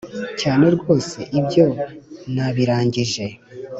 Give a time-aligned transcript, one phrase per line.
[0.41, 1.65] cyane rwose ibyo
[2.33, 3.25] nabirangije!